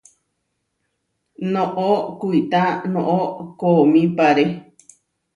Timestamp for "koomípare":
3.59-4.43